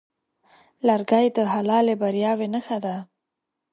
[0.87, 2.95] لرګی د حلالې بریاوې نښه ده.